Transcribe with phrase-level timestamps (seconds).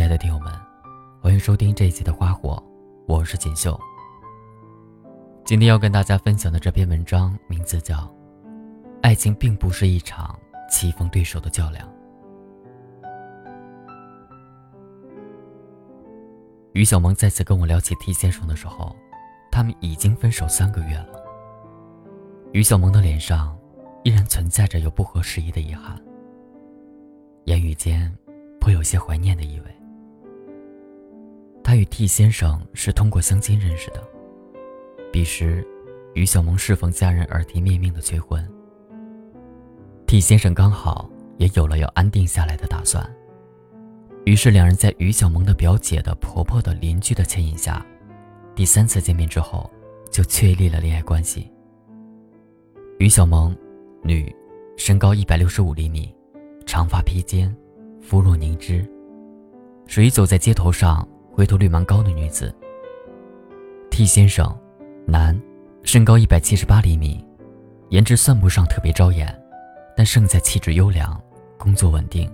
[0.00, 0.50] 亲爱的听友们，
[1.20, 2.54] 欢迎收听这一期的《花火》，
[3.06, 3.78] 我是锦绣。
[5.44, 7.96] 今天要跟大家分享的这篇文章名字叫
[9.02, 10.34] 《爱情并不是一场
[10.70, 11.86] 棋逢对手的较量》。
[16.72, 18.96] 于小萌再次跟我聊起 T 先生的时候，
[19.52, 21.22] 他们已经分手三个月了。
[22.52, 23.54] 于小萌的脸上
[24.02, 26.02] 依然存在着有不合时宜的遗憾，
[27.44, 28.10] 言语间
[28.58, 29.76] 颇有些怀念的意味。
[31.62, 34.02] 他与 T 先生是通过相亲认识的，
[35.12, 35.64] 彼时，
[36.14, 38.44] 于小萌适逢家人耳提面命的催婚
[40.06, 43.08] ，T 先生刚好也有了要安定下来的打算，
[44.24, 47.86] 于是两人在于小萌的表姐的婆婆的邻居的牵引下，
[48.56, 49.70] 第三次见面之后，
[50.10, 51.48] 就确立了恋爱关系。
[52.98, 53.56] 于小萌，
[54.02, 54.34] 女，
[54.76, 56.12] 身高一百六十五厘米，
[56.66, 57.54] 长发披肩，
[58.02, 58.84] 肤若凝脂，
[59.86, 61.06] 属于走在街头上。
[61.40, 62.54] 回头率蛮高的女子。
[63.90, 64.54] T 先生，
[65.06, 65.34] 男，
[65.82, 67.24] 身高一百七十八厘米，
[67.88, 69.34] 颜值算不上特别招眼，
[69.96, 71.18] 但胜在气质优良，
[71.56, 72.30] 工作稳定。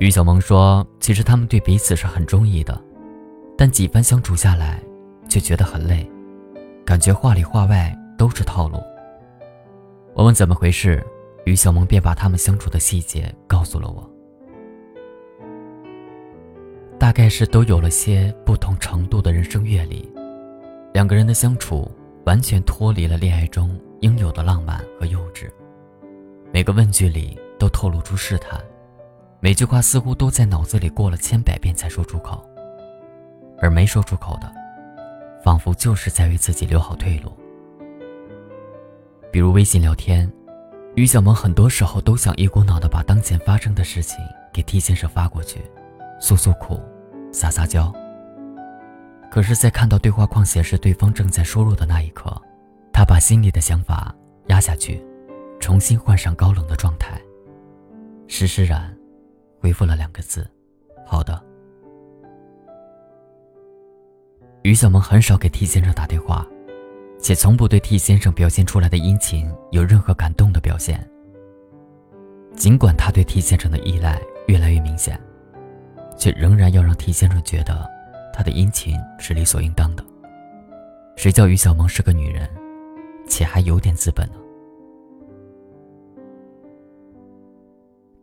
[0.00, 2.78] 于小萌说：“其实他们对彼此是很中意的，
[3.56, 4.78] 但几番相处下来，
[5.26, 6.06] 却觉得很累，
[6.84, 8.76] 感觉话里话外都是套路。”
[10.12, 11.02] 我问怎么回事，
[11.46, 14.10] 于小萌便把他们相处的细节告诉了我。
[17.04, 20.10] 大概是都有了些不同程度的人生阅历，
[20.94, 21.86] 两个人的相处
[22.24, 25.50] 完全脱离了恋爱中应有的浪漫和幼稚。
[26.50, 28.58] 每个问句里都透露出试探，
[29.38, 32.42] 每句话似乎都在脑子里过了千百遍才说出口，
[33.60, 34.50] 而没说出口的，
[35.44, 37.30] 仿佛就是在为自己留好退路。
[39.30, 40.26] 比如微信聊天，
[40.94, 44.16] 于小萌很多时候都想一股脑的把当前发生的事情
[44.54, 45.60] 给 T 先生发过去，
[46.18, 46.80] 诉诉苦。
[47.34, 47.92] 撒撒娇。
[49.30, 52.40] 可是，在看到对话框显示对方正在输入的那一刻，
[52.92, 54.14] 他把心里的想法
[54.46, 55.04] 压下去，
[55.58, 57.20] 重新换上高冷的状态，
[58.28, 58.96] 施施然
[59.60, 60.48] 回复了两个字
[61.04, 61.42] ：“好的。”
[64.62, 66.46] 于小萌很少给 T 先生打电话，
[67.18, 71.04] 且从不对 T 先生表现出来的殷勤有任何感动的表现。
[72.54, 75.20] 尽管他对 T 先生的依赖越来越明显。
[76.16, 77.88] 却仍然要让 T 先生觉得，
[78.32, 80.04] 他的殷勤是理所应当的。
[81.16, 82.48] 谁叫于小萌是个女人，
[83.28, 84.34] 且还有点资本呢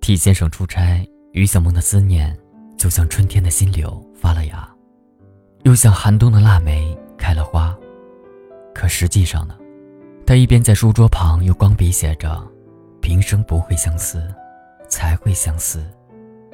[0.00, 2.36] ？T 先生出差，于小萌的思念
[2.76, 4.68] 就像春天的新柳发了芽，
[5.62, 7.76] 又像寒冬的腊梅开了花。
[8.74, 9.56] 可实际上呢，
[10.26, 12.42] 他一边在书桌旁用光笔写着
[13.00, 14.22] “平生不会相思，
[14.88, 15.84] 才会相思，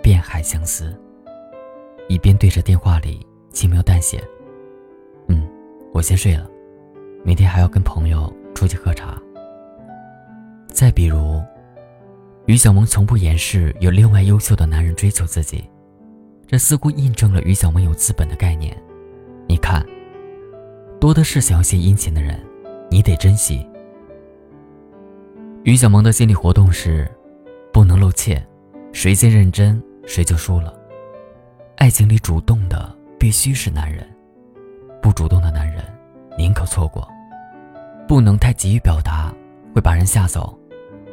[0.03, 0.95] 便还相思”。
[2.09, 4.23] 一边对着电话里轻描淡写
[5.29, 5.49] ：“嗯，
[5.93, 6.49] 我先睡了，
[7.25, 9.21] 明天还要跟朋友出去喝茶。”
[10.69, 11.43] 再比如，
[12.47, 15.65] 于小萌从不掩饰有另外优秀的男人追求自己，
[16.47, 18.77] 这似乎印证了于小萌有资本的概念。
[19.49, 19.85] 你看，
[21.01, 22.39] 多的是想要献殷勤的人，
[22.91, 23.67] 你得珍惜。
[25.65, 27.11] 于小萌的心理活动是：
[27.73, 28.41] 不能露怯，
[28.93, 30.76] 谁先认真，谁就输了。
[31.87, 34.05] 爱情里主动的必须是男人，
[35.01, 35.85] 不主动的男人
[36.37, 37.09] 宁可错过。
[38.09, 39.33] 不能太急于表达，
[39.73, 40.59] 会把人吓走。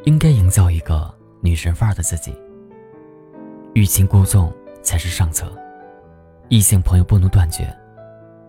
[0.05, 2.35] 应该营造一个女神范儿的自己。
[3.75, 4.51] 欲擒故纵
[4.81, 5.55] 才是上策。
[6.49, 7.71] 异性朋友不能断绝，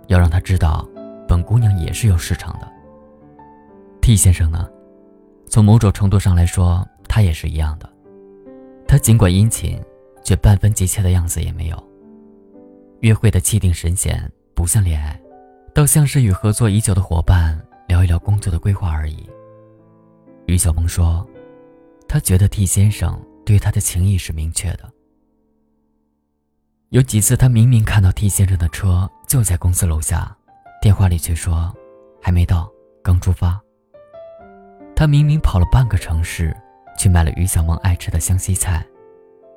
[0.07, 0.83] 要让他知道，
[1.29, 2.67] 本姑娘也是有市场的。
[4.01, 4.67] T 先生呢，
[5.47, 7.87] 从某种程度上来说，他也是一样的。
[8.89, 9.79] 他尽管殷勤，
[10.23, 11.85] 却半分急切的样子也没有。
[13.05, 15.21] 约会的气定神闲，不像恋爱，
[15.75, 19.29] 倒像是与合作已久的伙伴聊一聊工作的规划而已。
[20.47, 21.27] 于小萌说
[22.09, 24.91] ：“她觉得 T 先生对她的情谊是明确的。
[26.89, 30.35] 有几次，她明明看到 T 先生的车就在公司楼下，
[30.81, 31.71] 电话里却说
[32.23, 33.61] 还没到，刚出发。
[34.97, 36.57] 他明明跑了半个城市，
[36.97, 38.83] 去买了于小萌爱吃的湘西菜，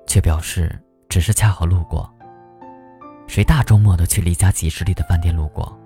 [0.05, 0.77] 却表示
[1.07, 2.13] 只是恰好路过。”
[3.27, 5.77] 谁大周末的去离家几十里的饭店路过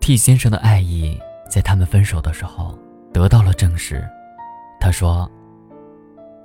[0.00, 1.18] ？T 先生的爱意
[1.48, 2.78] 在他们分手的时候
[3.12, 4.04] 得到了证实。
[4.80, 5.30] 他说：“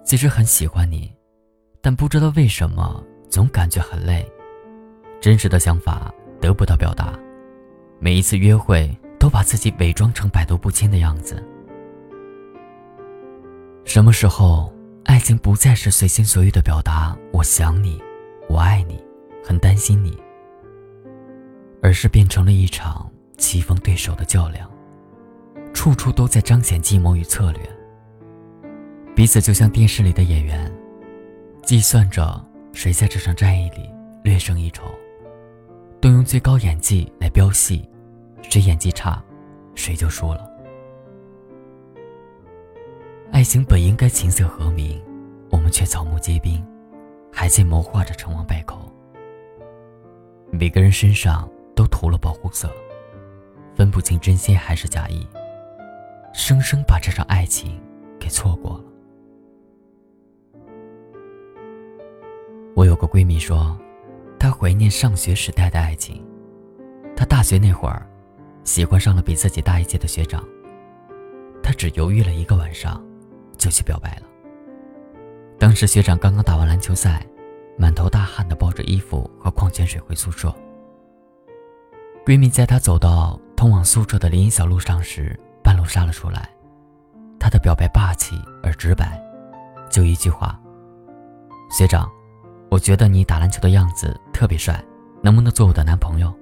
[0.06, 1.12] 其实很喜欢你，
[1.82, 4.26] 但不知道为什么总感觉很累。
[5.20, 7.20] 真实的想法得不到表达，
[8.00, 11.44] 每一次约会都把自己伪装成百毒不侵的样子。
[13.84, 14.72] 什么时候
[15.04, 18.02] 爱情不再是随心所欲的表达“我想你，
[18.48, 19.04] 我爱你，
[19.50, 20.16] 很担心你”，
[21.82, 24.70] 而是变成了一场棋逢对手的较量，
[25.74, 27.62] 处处都在彰显计谋与策略。
[29.16, 30.72] 彼此就像电视里的演员，
[31.64, 32.40] 计算着
[32.74, 33.90] 谁在这场战役里
[34.24, 34.84] 略胜一筹，
[36.00, 37.90] 都用最高演技来飙戏，
[38.44, 39.20] 谁演技差，
[39.74, 40.48] 谁就输了。
[43.32, 45.02] 爱情本应该琴瑟和鸣，
[45.50, 46.64] 我们却草木皆兵，
[47.32, 48.78] 还在谋划着成王败寇。
[50.52, 52.70] 每个人身上都涂了保护色，
[53.76, 55.28] 分不清真心还是假意，
[56.34, 57.80] 生生把这场爱情
[58.20, 58.84] 给错过了。
[62.76, 63.78] 我有个闺蜜说，
[64.38, 66.26] 她怀念上学时代的爱情。
[67.16, 68.06] 她大学那会儿，
[68.64, 70.44] 喜欢上了比自己大一届的学长。
[71.62, 73.04] 她只犹豫了一个晚上。
[73.60, 74.24] 就去表白了。
[75.60, 77.22] 当时学长刚刚打完篮球赛，
[77.80, 80.54] 满头大汗的抱着衣服和矿泉水回宿舍。
[82.26, 86.50] 闺蜜在她走到通往宿舍的林荫小路上时，半路杀了出来。
[87.40, 89.18] 她的表白霸气而直白，
[89.90, 90.60] 就一句话
[91.72, 92.12] ：“学长，
[92.70, 94.84] 我觉得你打篮球的样子特别帅，
[95.24, 96.34] 能不能做我的男朋友？”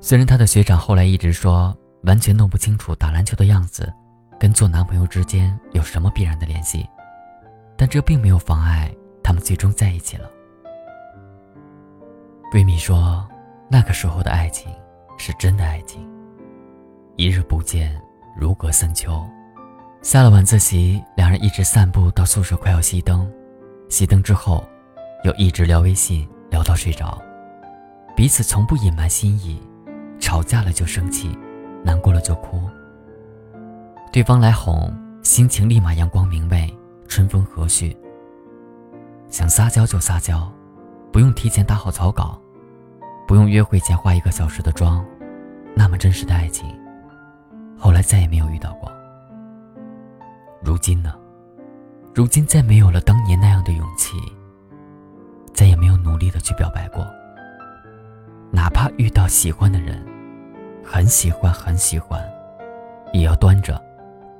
[0.00, 3.92] 虽然她的学长后来一直说完全弄不清楚打篮球的样子。
[4.36, 6.88] 跟做男朋友之间有什么必然的联系？
[7.76, 8.90] 但这并没有妨碍
[9.50, 10.30] 最终在一起了。
[12.52, 13.28] 闺蜜说，
[13.68, 14.72] 那个时候的爱情
[15.18, 16.08] 是真的爱情。
[17.16, 18.00] 一日不见，
[18.38, 19.20] 如隔三秋。
[20.02, 23.28] 下了晚自习，两人一直散步到宿舍快要熄灯，
[23.88, 24.64] 熄灯之后，
[25.24, 27.20] 又一直聊微信，聊到睡着。
[28.14, 29.60] 彼此从不隐瞒心意，
[30.20, 31.36] 吵架了就生气，
[31.82, 32.62] 难过了就哭。
[34.12, 36.72] 对方来哄，心情立马阳光明媚，
[37.08, 37.92] 春风和煦。
[39.30, 40.50] 想撒娇就撒娇，
[41.12, 42.38] 不用提前打好草稿，
[43.26, 45.04] 不用约会前化一个小时的妆，
[45.74, 46.68] 那么真实的爱情，
[47.78, 48.90] 后来再也没有遇到过。
[50.62, 51.14] 如今呢？
[52.12, 54.16] 如今再没有了当年那样的勇气，
[55.54, 57.06] 再也没有努力的去表白过。
[58.50, 60.04] 哪怕遇到喜欢的人，
[60.84, 62.20] 很喜欢很喜欢，
[63.12, 63.80] 也要端着。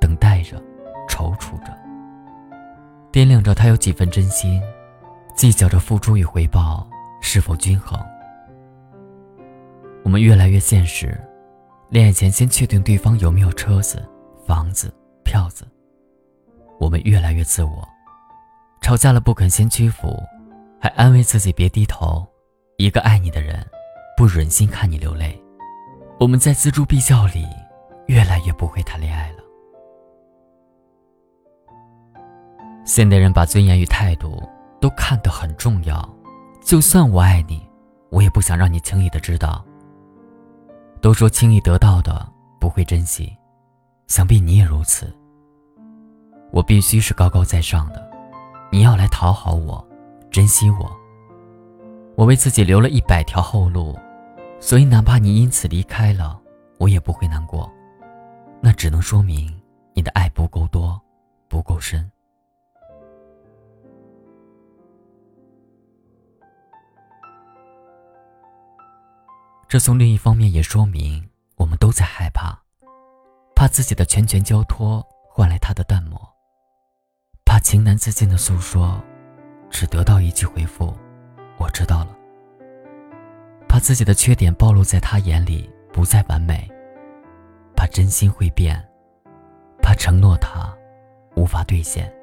[0.01, 0.61] 等待着，
[1.07, 1.71] 踌躇着，
[3.11, 4.59] 掂量着他有几分真心，
[5.35, 6.87] 计较着付出与回报
[7.21, 7.99] 是否均衡。
[10.03, 11.19] 我们越来越现实，
[11.89, 14.07] 恋爱前先确定对方有没有车子、
[14.45, 14.93] 房子、
[15.23, 15.67] 票子。
[16.79, 17.87] 我们越来越自我，
[18.81, 20.17] 吵架了不肯先屈服，
[20.79, 22.27] 还安慰自己别低头。
[22.77, 23.63] 一个爱你的人，
[24.17, 25.39] 不忍心看你流泪。
[26.19, 27.45] 我们在锱铢必较里，
[28.07, 29.37] 越来越不会谈恋爱了。
[32.83, 34.41] 现代人把尊严与态度
[34.81, 35.97] 都看得很重要，
[36.61, 37.65] 就算我爱你，
[38.09, 39.63] 我也不想让你轻易的知道。
[40.99, 42.27] 都说轻易得到的
[42.59, 43.31] 不会珍惜，
[44.07, 45.15] 想必你也如此。
[46.51, 48.11] 我必须是高高在上的，
[48.71, 49.87] 你要来讨好我，
[50.31, 50.91] 珍惜我。
[52.15, 53.97] 我为自己留了一百条后路，
[54.59, 56.39] 所以哪怕你因此离开了，
[56.77, 57.71] 我也不会难过。
[58.59, 59.49] 那只能说明
[59.93, 60.99] 你的爱不够多，
[61.47, 62.11] 不够深。
[69.71, 72.61] 这从另一方面也说明，我们都在害怕，
[73.55, 76.19] 怕自己的拳拳交托换来他的淡漠，
[77.45, 79.01] 怕情难自禁的诉说，
[79.69, 80.93] 只得到一句回复
[81.57, 82.09] ：“我知道了。”
[83.69, 86.69] 怕自己的缺点暴露在他眼里不再完美，
[87.73, 88.77] 怕真心会变，
[89.81, 90.69] 怕承诺他
[91.37, 92.13] 无法兑现，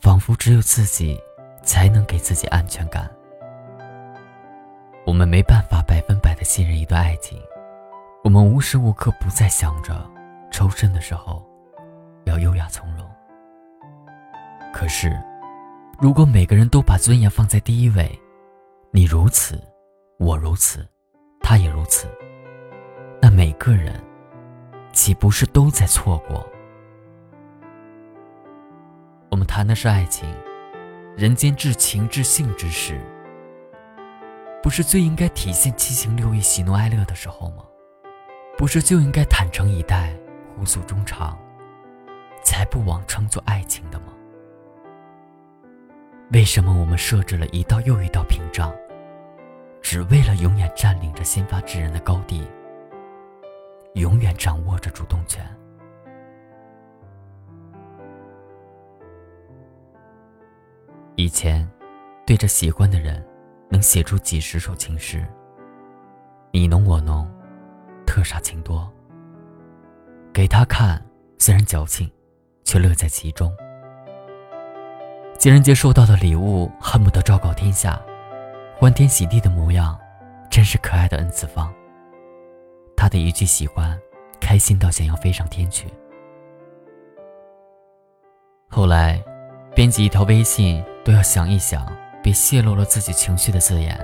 [0.00, 1.20] 仿佛只有自己
[1.62, 3.14] 才能给自己安全感。
[5.06, 7.38] 我们没办法百分百的信任一段爱情，
[8.22, 9.94] 我们无时无刻不在想着
[10.50, 11.44] 抽身的时候
[12.24, 13.06] 要优雅从容。
[14.72, 15.14] 可是，
[16.00, 18.18] 如果每个人都把尊严放在第一位，
[18.90, 19.62] 你如此，
[20.18, 20.88] 我如此，
[21.40, 22.08] 他也如此，
[23.20, 24.02] 那每个人
[24.92, 26.48] 岂不是都在错过？
[29.30, 30.26] 我们谈的是爱情，
[31.14, 32.98] 人间至情至性之事。
[34.64, 37.62] 不是最应该体现七情六欲喜怒哀乐的时候吗？
[38.56, 40.16] 不是就应该坦诚以待
[40.56, 41.38] 互诉衷肠
[42.42, 44.06] 才不枉称作爱情的吗？
[46.32, 48.74] 为什么我们设置了一道又一道屏障
[49.82, 52.50] 只为了永远占领着先发制人的高地
[53.92, 55.46] 永远掌握着主动权？
[61.16, 61.70] 以前
[62.24, 63.22] 对着喜欢的人
[63.74, 65.26] 能写出几十首情诗。
[66.52, 67.28] 你侬我侬，
[68.06, 68.88] 特煞情多。
[70.32, 71.04] 给他看，
[71.38, 72.08] 虽然矫情，
[72.62, 73.52] 却乐在其中。
[75.40, 78.00] 情人节收到的礼物，恨不得昭告天下，
[78.76, 79.98] 欢天喜地的模样，
[80.48, 81.74] 真是可爱的 N 次方。
[82.96, 83.98] 他的一句喜欢，
[84.40, 85.88] 开心到想要飞上天去。
[88.70, 89.20] 后来，
[89.74, 91.84] 编辑一条微信都要想一想，
[92.24, 94.00] 别泄露了自己情绪的字眼。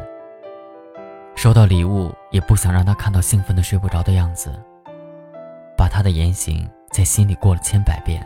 [1.35, 4.53] 收到礼物也不想让他看到兴奋的睡不着的样子，
[5.75, 8.21] 把他的言行在心里过了千百遍。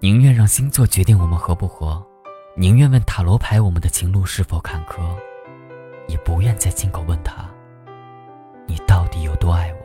[0.00, 2.04] 宁愿让星座决定我们合不合，
[2.56, 4.98] 宁愿问塔罗牌我们的情路是否坎坷，
[6.08, 7.48] 也不愿再亲口问他。
[8.66, 9.78] 你到底有多爱我？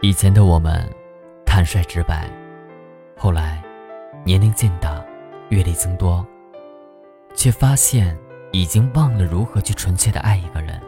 [0.00, 0.92] 以前的我们，
[1.46, 2.28] 坦率直白，
[3.16, 3.62] 后来，
[4.24, 5.03] 年龄渐大，
[5.54, 6.26] 阅历增多，
[7.36, 8.18] 却发现
[8.50, 10.80] 已经忘了如何去纯粹的爱一个人。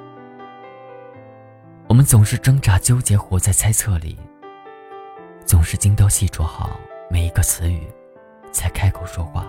[1.89, 4.19] 我们总是挣扎纠结，活在猜测里，
[5.45, 7.87] 总是精雕细琢好每一个词语，
[8.51, 9.47] 才开口说话。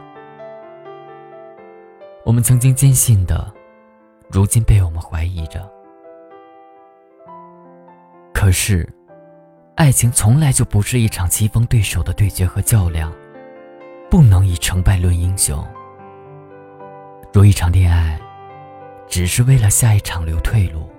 [2.24, 3.52] 我们曾经坚信的。
[4.30, 5.72] 如今被我们怀疑着，
[8.34, 8.88] 可是，
[9.76, 13.10] 爱情从来就不是一场棋逢对手的对决和较量，
[14.10, 15.66] 不能以成败论英雄。
[17.34, 18.20] 若一场恋爱，
[19.08, 20.90] 只是为了下一场留退路，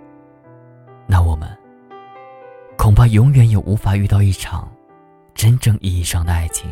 [1.07, 1.49] 那我们
[2.77, 4.71] 恐怕永远也无法遇到一场
[5.35, 6.71] 真正意义上的爱情。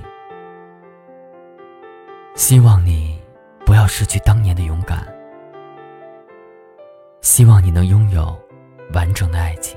[2.34, 3.18] 希望你
[3.64, 5.06] 不要失去当年的勇敢。
[7.22, 8.38] 希望你能拥有
[8.92, 9.76] 完整的爱情。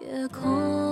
[0.00, 0.89] 夜空，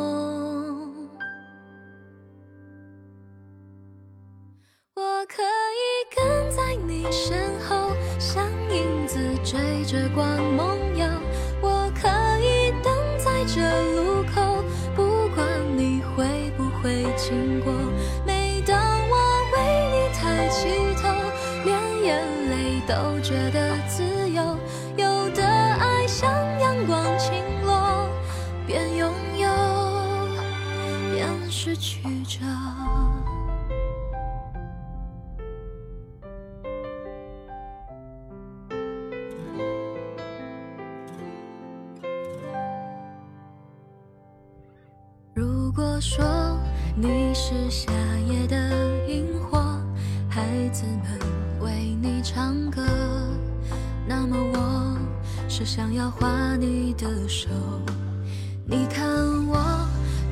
[55.59, 57.49] 是想要画你的手。
[58.65, 59.05] 你看
[59.49, 59.57] 我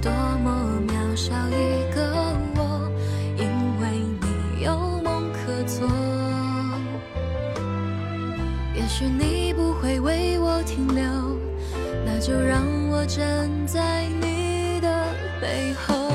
[0.01, 0.09] 多
[0.45, 1.17] 么渺。
[1.17, 2.15] 小一个
[2.55, 2.89] 我，
[3.37, 3.49] 因
[3.81, 5.89] 为你有梦可做。
[8.73, 11.03] 也许你不会为我停留，
[12.05, 15.07] 那就让我站在你的
[15.41, 16.06] 背后。